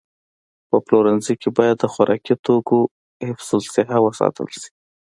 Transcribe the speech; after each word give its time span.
په 0.69 0.77
پلورنځي 0.85 1.33
کې 1.41 1.49
باید 1.57 1.77
د 1.79 1.85
خوراکي 1.93 2.35
توکو 2.45 2.79
حفظ 3.27 3.47
الصحه 3.59 3.97
وساتل 4.05 4.47
شي. 4.59 4.69